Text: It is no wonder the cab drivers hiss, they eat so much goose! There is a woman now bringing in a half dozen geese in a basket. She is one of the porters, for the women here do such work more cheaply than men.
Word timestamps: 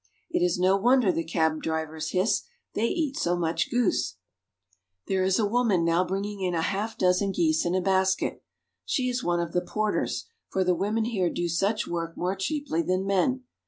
It 0.31 0.43
is 0.43 0.57
no 0.57 0.77
wonder 0.77 1.11
the 1.11 1.23
cab 1.23 1.61
drivers 1.61 2.09
hiss, 2.09 2.45
they 2.73 2.87
eat 2.87 3.15
so 3.17 3.37
much 3.37 3.69
goose! 3.69 4.15
There 5.05 5.23
is 5.23 5.37
a 5.37 5.45
woman 5.45 5.85
now 5.85 6.03
bringing 6.03 6.41
in 6.41 6.55
a 6.55 6.61
half 6.63 6.97
dozen 6.97 7.31
geese 7.31 7.67
in 7.67 7.75
a 7.75 7.81
basket. 7.81 8.41
She 8.83 9.09
is 9.09 9.23
one 9.23 9.39
of 9.39 9.51
the 9.51 9.61
porters, 9.61 10.25
for 10.49 10.63
the 10.63 10.73
women 10.73 11.05
here 11.05 11.29
do 11.29 11.47
such 11.47 11.85
work 11.87 12.17
more 12.17 12.35
cheaply 12.35 12.81
than 12.81 13.05
men. 13.05 13.43